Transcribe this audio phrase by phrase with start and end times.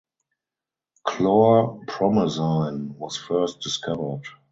[1.05, 4.23] Chlorpromazine was first discovered.